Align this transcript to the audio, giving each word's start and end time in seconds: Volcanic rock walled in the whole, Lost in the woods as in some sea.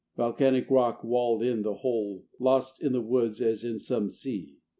Volcanic 0.17 0.67
rock 0.71 1.03
walled 1.03 1.43
in 1.43 1.61
the 1.61 1.75
whole, 1.75 2.25
Lost 2.39 2.81
in 2.81 2.91
the 2.91 3.01
woods 3.03 3.39
as 3.39 3.63
in 3.63 3.77
some 3.77 4.09
sea. 4.09 4.57